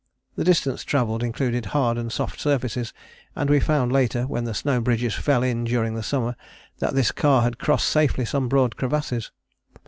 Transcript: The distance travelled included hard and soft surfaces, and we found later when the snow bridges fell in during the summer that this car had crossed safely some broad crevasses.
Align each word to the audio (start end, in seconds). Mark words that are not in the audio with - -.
The 0.35 0.43
distance 0.43 0.83
travelled 0.83 1.21
included 1.21 1.67
hard 1.77 1.95
and 1.99 2.11
soft 2.11 2.39
surfaces, 2.39 2.91
and 3.35 3.51
we 3.51 3.59
found 3.59 3.91
later 3.91 4.23
when 4.25 4.45
the 4.45 4.55
snow 4.55 4.81
bridges 4.81 5.13
fell 5.13 5.43
in 5.43 5.63
during 5.63 5.93
the 5.93 6.01
summer 6.01 6.35
that 6.79 6.95
this 6.95 7.11
car 7.11 7.43
had 7.43 7.59
crossed 7.59 7.87
safely 7.87 8.25
some 8.25 8.49
broad 8.49 8.77
crevasses. 8.77 9.31